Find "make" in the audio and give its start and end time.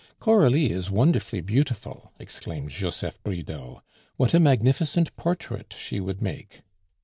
6.23-6.63